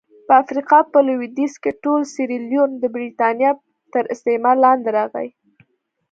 [0.27, 3.51] په افریقا په لوېدیځ کې ټول سیریلیون د برېټانیا
[3.93, 5.29] تر استعمار لاندې راغی.